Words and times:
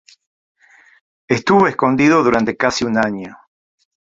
Estuvo 1.27 1.67
escondido 1.67 2.23
durante 2.23 2.57
casi 2.57 2.85
un 2.85 2.97
año. 2.97 3.37